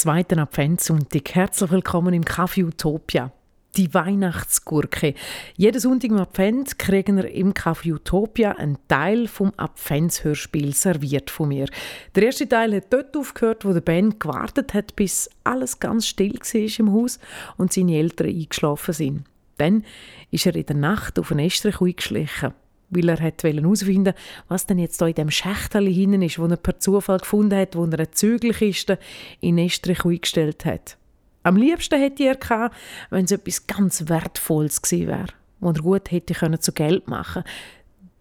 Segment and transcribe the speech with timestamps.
[0.00, 1.34] zweiten Adventssonntag.
[1.34, 3.32] Herzlich willkommen im Café Utopia.
[3.76, 5.12] Die Weihnachtsgurke.
[5.58, 11.48] Jeden Sonntag im Advent kriegen wir im Café Utopia einen Teil vom Adventshörspiel serviert von
[11.48, 11.66] mir.
[12.14, 16.32] Der erste Teil hat dort aufgehört, wo der Ben gewartet hat, bis alles ganz still
[16.32, 17.18] war im Haus
[17.58, 19.24] und seine Eltern eingeschlafen sind.
[19.58, 19.84] Dann
[20.30, 22.54] ist er in der Nacht auf einen Estrich eingeschlichen
[22.90, 24.14] weil er herausfinden
[24.48, 27.76] was denn jetzt da in dem Schächtel hinein ist, wo er per Zufall gefunden hat,
[27.76, 28.98] wo er eine Zügelkiste
[29.40, 30.96] in Estrich eingestellt hat.
[31.42, 32.76] Am liebsten hätte er gehabt,
[33.08, 35.26] wenn es etwas ganz Wertvolles gewesen wäre,
[35.60, 37.44] das er gut hätte können zu Geld machen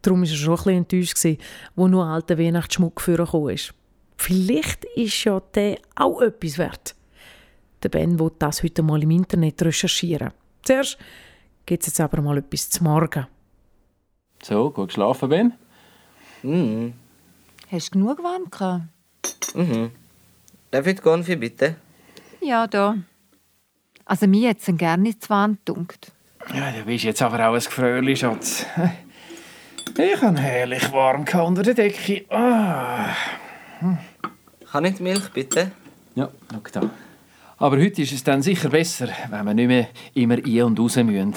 [0.01, 1.37] Darum war er schon ein bisschen enttäuscht, gewesen,
[1.75, 3.73] wo nur alter Weihnachtsschmuck vorgekommen ist.
[4.17, 6.95] Vielleicht ist ja der auch etwas wert.
[7.83, 10.31] Der Ben will das heute mal im Internet recherchieren.
[10.63, 10.97] Zuerst
[11.65, 13.27] gibt es jetzt aber mal etwas zu morgen.
[14.41, 15.53] So, gut geschlafen, Ben?
[16.43, 16.93] Mhm.
[17.71, 19.55] Hast du genug warm gehabt?
[19.55, 19.91] Mhm.
[20.71, 21.75] Darf ich die Konfi bitte?
[22.41, 22.95] Ja, da.
[24.05, 26.11] Also mir hat es gerne nicht zu warm gedunkt.
[26.53, 28.65] Ja, du bist jetzt aber auch ein Gefröli, Schatz.
[29.97, 32.25] Ich habe herrlich warm unter der Decke.
[32.29, 33.13] Ah.
[34.71, 35.71] Kann ich die Milch bitte?
[36.15, 36.89] Ja, schau da.
[37.57, 40.95] Aber heute ist es dann sicher besser, wenn wir nicht mehr immer ein- und raus
[40.95, 41.35] müssen.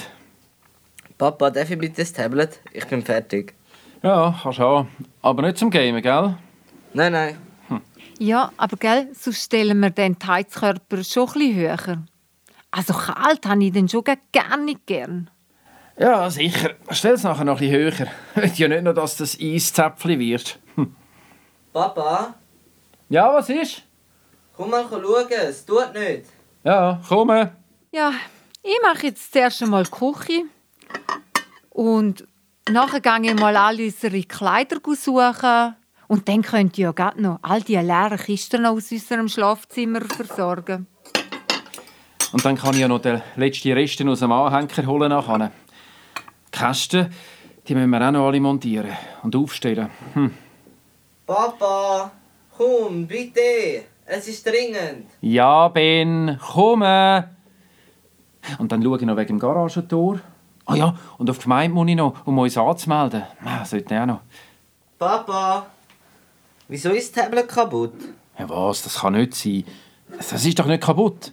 [1.23, 2.59] Papa, darf ich bitte das Tablet?
[2.73, 3.53] Ich bin fertig.
[4.01, 4.89] Ja, kannst haben.
[5.21, 6.35] Aber nicht zum Gamen, gell?
[6.93, 7.37] Nein, nein.
[8.19, 12.03] Ja, aber gell, sonst stellen wir den Heizkörper schon ein bisschen höher.
[12.71, 15.29] Also kalt habe ich den schon gar nicht gern.
[15.97, 16.71] Ja, sicher.
[16.91, 18.07] Stell es nachher noch ein bisschen höher.
[18.43, 20.59] Ich will ja nicht nur, dass das Eiszäpfchen wird.
[20.75, 20.93] Hm.
[21.71, 22.33] Papa,
[23.07, 23.83] Ja, was ist?
[24.57, 26.25] komm mal schauen, es tut nicht.
[26.65, 27.29] Ja, komm.
[27.93, 28.11] Ja,
[28.61, 30.43] ich mache jetzt zuerst einmal die Küche.
[31.69, 32.27] Und
[32.69, 35.75] nachher gehe ich mal alle unsere Kleider suchen.
[36.07, 40.87] Und dann könnt ihr ja gerade noch all die leeren Kisten aus unserem Schlafzimmer versorgen.
[42.31, 45.51] Und dann kann ich ja noch den letzten Resten aus dem Anhänger holen nachher.
[46.53, 47.13] Die Kästen,
[47.67, 48.91] die müssen wir auch noch alle montieren
[49.23, 49.89] und aufstellen.
[50.13, 50.31] Hm.
[51.25, 52.11] Papa,
[52.57, 53.85] komm, bitte.
[54.05, 55.07] Es ist dringend.
[55.21, 56.81] Ja, Ben, komm.
[58.57, 60.19] Und dann schaue ich noch wegen dem Garagentor.
[60.65, 63.23] Ah ja, und auf die Gemeinde muss ich noch, um uns anzumelden.
[63.43, 64.19] Ah, sollte ich auch noch.
[64.97, 65.65] Papa,
[66.67, 67.93] wieso ist das Tablet kaputt?
[68.39, 68.81] Ja, was?
[68.83, 69.65] Das kann nicht sein.
[70.17, 71.31] Das ist doch nicht kaputt.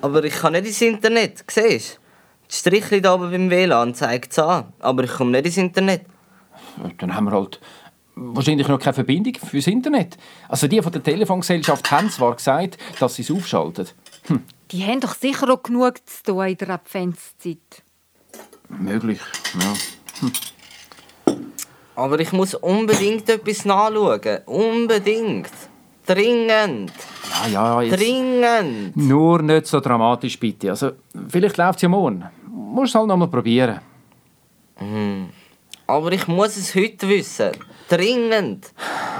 [0.00, 1.98] Aber ich kann nicht ins Internet, siehst du?
[2.48, 6.02] Das Strichchen da oben beim WLAN zeigt es an, aber ich komme nicht ins Internet.
[6.98, 7.60] Dann haben wir halt
[8.14, 10.16] wahrscheinlich noch keine Verbindung fürs Internet.
[10.48, 13.86] Also die von der Telefongesellschaft haben zwar gesagt, dass sie es aufschalten.
[14.26, 14.42] Hm,
[14.72, 17.82] Die haben doch sicher auch genug zu tun in der Adventszeit.
[18.68, 19.20] Möglich,
[19.60, 19.74] ja.
[21.94, 24.38] Aber ich muss unbedingt etwas nachschauen.
[24.46, 25.50] Unbedingt.
[26.06, 26.92] Dringend.
[27.30, 28.00] Ja, ja, jetzt...
[28.00, 28.96] Dringend.
[28.96, 30.70] Nur nicht so dramatisch, bitte.
[30.70, 30.92] Also,
[31.28, 32.24] vielleicht läuft es ja morgen.
[32.46, 33.80] Musst es halt noch mal probieren.
[35.86, 37.50] Aber ich muss es heute wissen.
[37.88, 38.72] Dringend.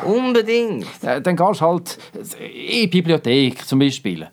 [0.04, 0.86] Unbedingt.
[1.02, 1.98] Äh, dann gehst du halt
[2.38, 4.28] in die Bibliothek zum Beispiel.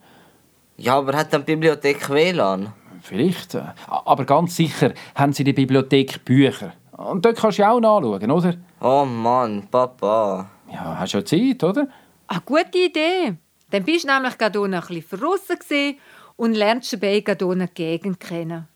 [0.78, 2.72] Ja, aber hat dann die Bibliothek WLAN?
[3.06, 3.54] Vielleicht.
[3.56, 6.74] äh, Aber ganz sicher haben sie in der Bibliothek Bücher.
[6.92, 8.54] Und dort kannst du ja auch nachschauen, oder?
[8.82, 10.50] Oh Mann, Papa.
[10.72, 11.88] Ja, hast ja Zeit, oder?
[12.28, 13.36] Eine gute Idee.
[13.70, 15.98] Dann bist du nämlich gerade unten ein bisschen verrissen
[16.36, 18.68] und lernst dabei gerade unten die Gegend kennen.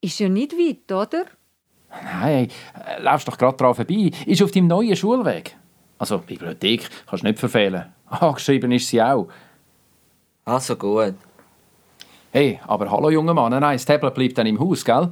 [0.00, 1.24] Ist ja nicht weit, oder?
[2.02, 4.10] Nein, äh, laufst doch gerade dran vorbei.
[4.26, 5.56] Ist auf deinem neuen Schulweg.
[5.98, 7.92] Also, Bibliothek kannst du nicht verfehlen.
[8.06, 9.28] Angeschrieben ist sie auch.
[10.44, 11.14] Also gut.
[12.32, 13.50] Hey, aber hallo, junger Mann.
[13.50, 15.10] Nein, das Tablet bleibt dann im Haus, gell?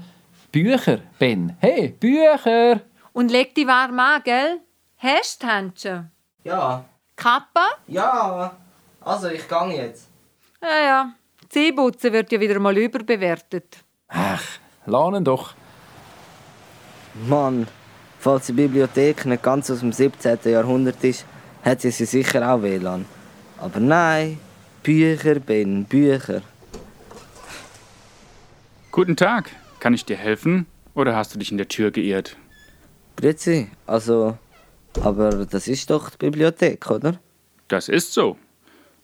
[0.53, 1.57] Bücher, Ben.
[1.59, 2.81] Hey, Bücher!
[3.13, 4.61] Und leg dich warm an, gell?
[4.99, 6.11] Hast du die Händchen?
[6.45, 6.85] Ja.
[7.17, 7.71] Kappa?
[7.89, 8.53] Ja.
[9.01, 10.09] Also, ich gang jetzt.
[10.63, 11.13] Ja, ja.
[11.49, 13.79] Zähneputzen wird ja wieder mal überbewertet.
[14.07, 14.45] Ach,
[14.87, 15.55] lernen doch.
[17.27, 17.67] Mann,
[18.21, 20.39] falls die Bibliothek nicht ganz aus dem 17.
[20.45, 21.27] Jahrhundert ist,
[21.65, 23.07] hat sie sie sicher auch WLAN.
[23.59, 24.39] Aber nein,
[24.85, 26.43] Bücher, Ben, Bücher.
[28.91, 29.51] Guten Tag.
[29.81, 30.67] Kann ich dir helfen?
[30.95, 32.37] Oder hast du dich in der Tür geirrt?
[33.17, 34.39] Grüezi, also,
[35.03, 37.21] aber das ist doch die Bibliothek, oder?
[37.69, 38.37] Das ist so.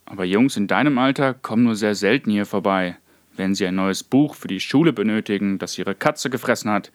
[0.06, 2.96] Aber Jungs in deinem Alter kommen nur sehr selten hier vorbei,
[3.36, 6.90] wenn sie ein neues Buch für die Schule benötigen, das ihre Katze gefressen hat.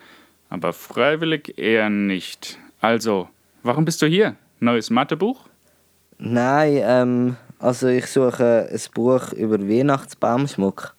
[0.50, 2.58] Aber freiwillig eher nicht.
[2.82, 3.30] Also,
[3.64, 4.36] warum bist du hier?
[4.60, 5.48] Neues Mathebuch?
[6.18, 10.96] Nein, ähm, also ich suche ein Buch über Weihnachtsbaumschmuck.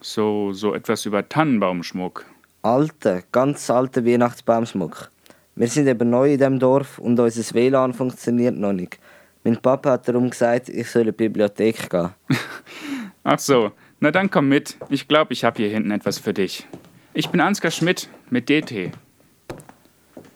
[0.00, 2.24] So, so etwas über Tannenbaumschmuck.
[2.62, 5.10] Alter, ganz alter Weihnachtsbaumschmuck.
[5.56, 8.98] Wir sind eben neu in dem Dorf und unser WLAN funktioniert noch nicht.
[9.44, 12.10] Mein Papa hat darum gesagt, ich soll in die Bibliothek gehen.
[13.24, 14.76] Ach so, na dann komm mit.
[14.88, 16.66] Ich glaube, ich habe hier hinten etwas für dich.
[17.12, 18.92] Ich bin Ansgar Schmidt mit DT.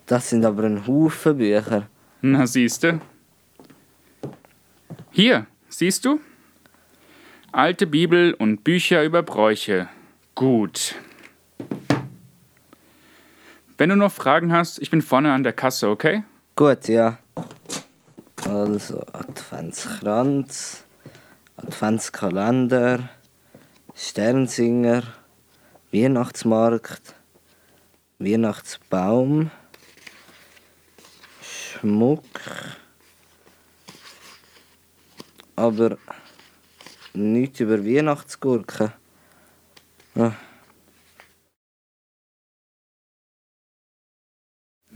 [0.04, 1.88] Das sind aber ein Haufen Bücher.
[2.20, 3.00] Na siehste.
[5.10, 6.20] Hier, siehst du?
[7.54, 9.88] Alte Bibel und Bücher über Bräuche.
[10.34, 10.96] Gut.
[13.78, 16.24] Wenn du noch Fragen hast, ich bin vorne an der Kasse, okay?
[16.56, 17.18] Gut, ja.
[18.44, 20.82] Also Adventskranz,
[21.56, 23.08] Adventskalender,
[23.94, 25.04] Sternsinger,
[25.92, 27.14] Weihnachtsmarkt,
[28.18, 29.52] Weihnachtsbaum,
[31.40, 32.24] Schmuck.
[35.54, 35.98] Aber
[37.14, 38.92] nichts über Weihnachtsgurken.
[40.16, 40.32] Ah,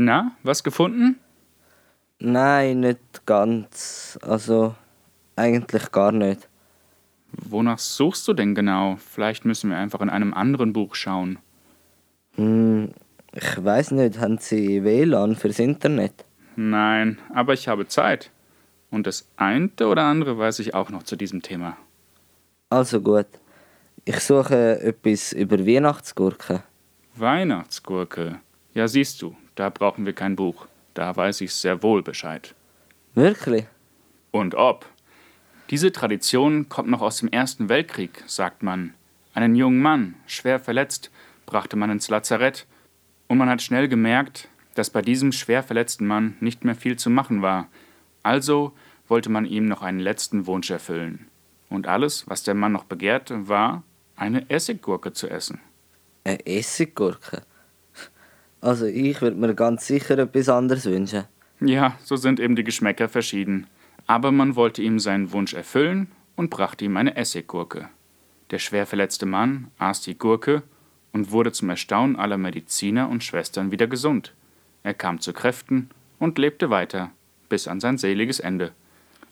[0.01, 1.19] Na, was gefunden?
[2.21, 4.17] Nein, nicht ganz.
[4.23, 4.77] Also
[5.35, 6.49] eigentlich gar nicht.
[7.33, 8.97] Wonach suchst du denn genau?
[8.97, 11.41] Vielleicht müssen wir einfach in einem anderen Buch schauen.
[12.37, 12.93] Hm,
[13.33, 16.25] ich weiß nicht, haben Sie WLAN fürs Internet?
[16.55, 18.31] Nein, aber ich habe Zeit.
[18.91, 21.77] Und das eine oder andere weiß ich auch noch zu diesem Thema.
[22.71, 23.27] Also gut.
[24.05, 26.63] Ich suche etwas über Weihnachtsgurken.
[27.17, 28.41] Weihnachtsgurke.
[28.75, 30.67] Ja, siehst du, da brauchen wir kein Buch.
[30.93, 32.55] Da weiß ich sehr wohl Bescheid.
[33.15, 33.67] Wirklich?
[34.31, 34.85] Und ob.
[35.71, 38.95] Diese Tradition kommt noch aus dem Ersten Weltkrieg, sagt man.
[39.33, 41.11] Einen jungen Mann, schwer verletzt,
[41.47, 42.67] brachte man ins Lazarett,
[43.29, 47.11] und man hat schnell gemerkt, dass bei diesem schwer verletzten Mann nicht mehr viel zu
[47.11, 47.69] machen war.
[48.23, 48.73] Also
[49.07, 51.29] wollte man ihm noch einen letzten Wunsch erfüllen.
[51.69, 53.83] Und alles, was der Mann noch begehrte, war,
[54.17, 55.61] eine Essiggurke zu essen.
[56.25, 57.43] Eine Essiggurke?
[58.61, 61.25] Also ich würde mir ganz sicher etwas anderes wünschen.
[61.61, 63.67] Ja, so sind eben die Geschmäcker verschieden.
[64.07, 67.89] Aber man wollte ihm seinen Wunsch erfüllen und brachte ihm eine Essiggurke.
[68.51, 70.63] Der schwer verletzte Mann aß die Gurke
[71.13, 74.33] und wurde zum Erstaunen aller Mediziner und Schwestern wieder gesund.
[74.83, 77.11] Er kam zu Kräften und lebte weiter,
[77.49, 78.73] bis an sein seliges Ende.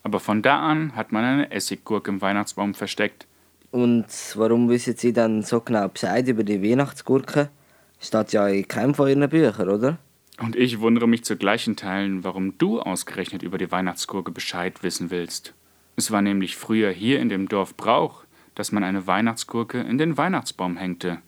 [0.06, 3.26] Aber von da an hat man eine Essiggurke im Weihnachtsbaum versteckt.
[3.72, 4.06] Und
[4.36, 7.50] warum wissen Sie dann so genau Bescheid über die Weihnachtsgurke?
[7.98, 9.98] Steht ja in keinem von Ihren Büchern, oder?
[10.40, 15.10] Und ich wundere mich zu gleichen Teilen, warum du ausgerechnet über die Weihnachtsgurke Bescheid wissen
[15.10, 15.54] willst.
[15.96, 18.22] Es war nämlich früher hier in dem Dorf Brauch,
[18.54, 21.18] dass man eine Weihnachtsgurke in den Weihnachtsbaum hängte,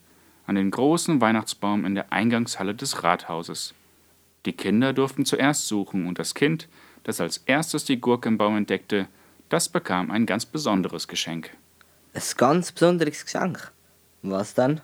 [0.47, 3.75] an den großen Weihnachtsbaum in der Eingangshalle des Rathauses.
[4.47, 6.69] Die Kinder durften zuerst suchen und das Kind,
[7.09, 9.09] das als erstes die Gurke im Baum entdeckte,
[9.49, 11.51] das bekam ein ganz besonderes Geschenk.
[12.13, 13.73] Ein ganz besonderes Geschenk.
[14.21, 14.83] Was dann?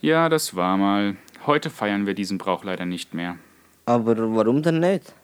[0.00, 1.16] Ja, das war mal.
[1.46, 3.36] Heute feiern wir diesen Brauch leider nicht mehr.
[3.86, 5.14] Aber warum denn nicht?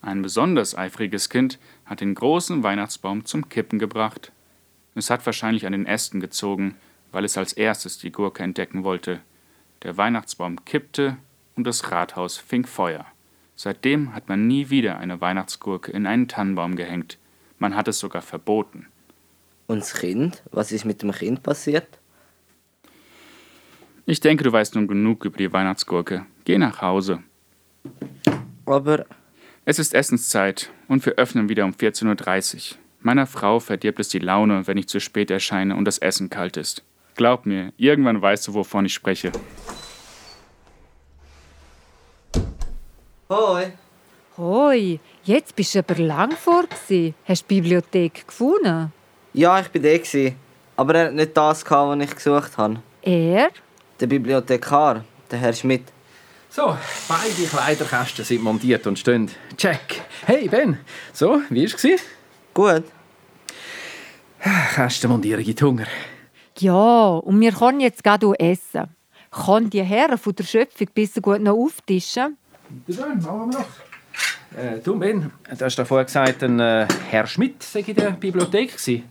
[0.00, 4.32] Ein besonders eifriges Kind hat den großen Weihnachtsbaum zum Kippen gebracht.
[4.94, 6.74] Es hat wahrscheinlich an den Ästen gezogen,
[7.12, 9.20] weil es als erstes die Gurke entdecken wollte.
[9.82, 11.18] Der Weihnachtsbaum kippte
[11.54, 13.04] und das Rathaus fing Feuer.
[13.56, 17.18] Seitdem hat man nie wieder eine Weihnachtsgurke in einen Tannenbaum gehängt.
[17.58, 18.86] Man hat es sogar verboten.
[19.66, 20.42] Und das Kind?
[20.50, 21.86] Was ist mit dem Kind passiert?
[24.06, 26.26] Ich denke, du weißt nun genug über die Weihnachtsgurke.
[26.44, 27.22] Geh nach Hause.
[28.66, 29.06] Aber
[29.66, 32.78] Es ist Essenszeit und wir öffnen wieder um 14.30 Uhr.
[33.00, 36.58] Meiner Frau verdirbt es die Laune, wenn ich zu spät erscheine und das Essen kalt
[36.58, 36.82] ist.
[37.16, 39.32] Glaub mir, irgendwann weißt du, wovon ich spreche.
[43.30, 43.72] Hoi!
[44.36, 46.64] Hoi, jetzt bist du aber lang vor.
[46.66, 47.14] gsi.
[47.24, 48.92] Hast du die Bibliothek gefunden?
[49.32, 49.96] Ja, ich bin da.
[49.96, 50.36] gewesen.
[50.76, 52.82] Aber er hat nicht das gehabt, was ich gesucht habe.
[53.00, 53.48] Er?
[53.98, 55.84] Der Bibliothekar, der Herr Schmidt.
[56.50, 56.76] So,
[57.08, 59.30] beide Kleiderkästen sind montiert und stehen.
[59.56, 60.02] Check.
[60.26, 60.78] Hey Ben,
[61.12, 62.02] so, wie war es?
[62.52, 62.84] Gut.
[64.74, 65.86] Kästenmontierung gibt Hunger.
[66.58, 68.94] Ja, und wir können jetzt gerade essen.
[69.30, 72.36] Kann die Herren von der Schöpfung besser gut noch auftischen?
[72.86, 73.66] Bitte schön, machen wir noch.
[74.56, 78.10] Äh, du Ben, du hast ja vorher gesagt, ein äh, Herr Schmidt sei in der
[78.10, 78.68] Bibliothek.
[78.76, 79.04] gewesen.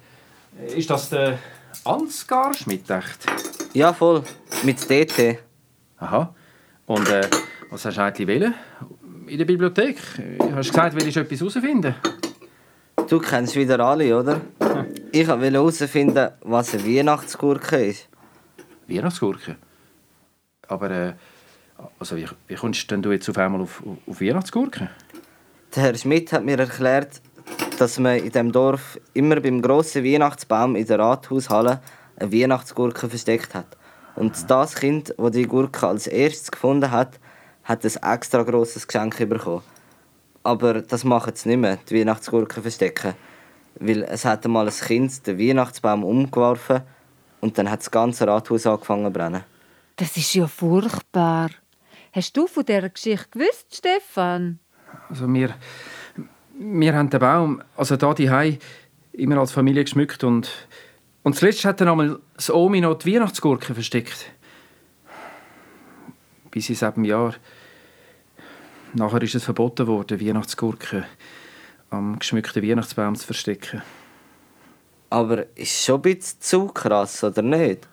[0.60, 1.39] Äh, Ist das der
[1.84, 3.25] Ansgar Schmidt, echt?
[3.74, 4.24] Ja, voll.
[4.63, 5.39] Mit DT.
[5.98, 6.34] Aha.
[6.86, 7.27] Und äh,
[7.70, 8.53] was hast du eigentlich wollen?
[9.27, 9.98] In der Bibliothek?
[10.38, 11.96] Du hast gesagt, willst du etwas herausfinden?
[13.08, 14.41] Du kennst wieder alle, oder?
[15.12, 18.08] Ich wollte herausfinden, was eine Weihnachtsgurke ist.
[18.88, 19.55] Weihnachtsgurke.
[20.67, 21.13] Aber äh,
[22.00, 24.89] also wie, wie kommst denn du jetzt auf einmal auf, auf Weihnachtsgurke?
[25.75, 27.22] Der Herr Schmidt hat mir erklärt,
[27.80, 31.82] dass man in dem Dorf immer beim grossen Weihnachtsbaum in der Rathaushalle
[32.18, 33.77] eine Weihnachtsgurke versteckt hat.
[34.15, 37.20] Und das Kind, das die Gurke als erstes gefunden hat,
[37.63, 39.63] hat ein extra grosses Geschenk bekommen.
[40.44, 43.13] Aber das machen sie nicht mehr, die Weihnachtsgurken verstecken.
[43.80, 46.82] Weil es hat einmal ein Kind den Weihnachtsbaum umgeworfen
[47.42, 49.44] und dann hat das ganze Rathaus angefangen zu brennen.
[49.96, 51.50] Das ist ja furchtbar.
[52.13, 54.60] Hast du von dieser Geschichte gewusst, Stefan?
[55.10, 55.55] Also wir,
[56.58, 58.60] wir haben den Baum, also da die
[59.13, 60.50] immer als Familie geschmückt und
[61.24, 64.32] und zuletzt hat dann einmal das Omi noch die Weihnachtsgurke versteckt.
[66.51, 67.34] Bis in sieben Jahr.
[68.93, 71.05] Nachher ist es verboten worden, Weihnachtsgurken
[71.89, 73.82] am geschmückten Weihnachtsbaum zu verstecken.
[75.10, 77.88] Aber ist schon ein bisschen zu krass, oder nicht?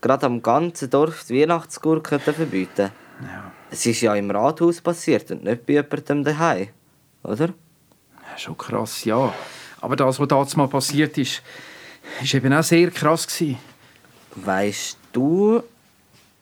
[0.00, 2.90] Gerade am ganzen Dorf die Weihnachtsgurken verbieten.
[3.22, 3.45] Ja.
[3.76, 6.68] Es ist ja im Rathaus passiert und nicht bei jemandem daheim,
[7.22, 7.52] oder?
[8.38, 9.34] Schon krass, ja.
[9.82, 11.42] Aber das, was damals mal passiert ist,
[12.22, 13.58] ist eben auch sehr krass gewesen.
[14.34, 15.62] Weißt du,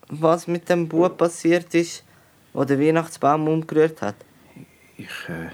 [0.06, 2.04] was mit dem Bub passiert ist,
[2.52, 4.14] wo der Weihnachtsbaum umgerührt hat?
[4.96, 5.50] Ich, äh...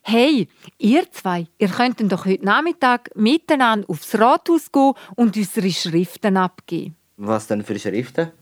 [0.00, 6.38] Hey, ihr zwei, ihr könnten doch heute Nachmittag miteinander aufs Rathaus gehen und unsere Schriften
[6.38, 6.96] abgeben.
[7.18, 8.32] Was denn für Schriften?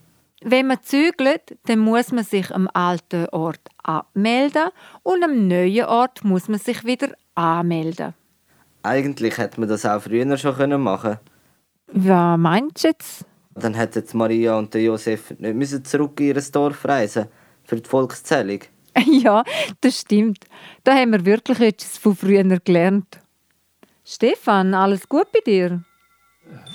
[0.47, 4.69] Wenn man zügelt, dann muss man sich am alten Ort abmelden
[5.03, 8.13] und am neuen Ort muss man sich wieder anmelden.
[8.83, 11.21] Eigentlich hätte man das auch früher schon machen können.
[11.87, 13.25] Was meinst du jetzt?
[13.55, 17.27] Dann hätten Maria und Josef nicht müssen zurück in ihr Dorf reisen
[17.65, 18.61] für die Volkszählung.
[19.07, 19.43] Ja,
[19.81, 20.45] das stimmt.
[20.85, 23.19] Da haben wir wirklich etwas von früher gelernt.
[24.05, 25.83] Stefan, alles gut bei dir?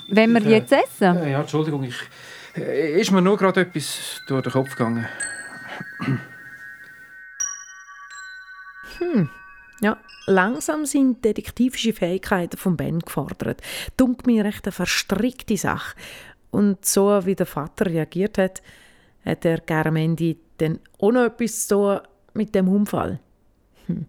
[0.08, 1.14] Wenn wir jetzt essen?
[1.30, 2.04] Ja, Entschuldigung, ich, äh,
[2.54, 5.06] ist mir nur gerade etwas durch den Kopf gegangen.
[8.98, 9.30] Hm,
[9.80, 13.62] ja, langsam sind detektivische Fähigkeiten von Ben gefordert.
[13.96, 15.96] Dunk mir recht eine verstrickte Sache.
[16.50, 18.62] Und so wie der Vater reagiert hat,
[19.24, 22.00] hat er Germendi dann auch noch etwas zu tun
[22.34, 23.20] mit dem Unfall.
[23.86, 24.06] Hm.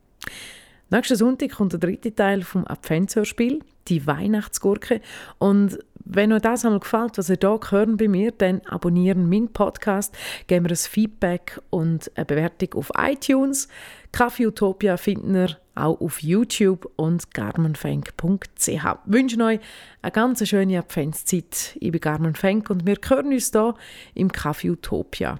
[0.89, 4.99] Nächsten Sonntag kommt der dritte Teil vom Adventshörspiel, die Weihnachtsgurke.
[5.37, 9.51] Und wenn euch das einmal gefällt, was ihr hier hören bei mir, dann abonnieren meinen
[9.51, 10.15] Podcast,
[10.47, 13.67] geben wir ein Feedback und eine Bewertung auf iTunes.
[14.11, 18.67] Kaffee Utopia finden wir auch auf YouTube und garmenfenk.ch.
[18.67, 19.59] Ich wünsche euch
[20.01, 21.77] eine ganz schöne Adventszeit.
[21.79, 23.75] Ich bin Carmen Fenk und wir hören uns hier
[24.13, 25.39] im Kaffee Utopia.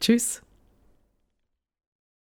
[0.00, 0.42] Tschüss.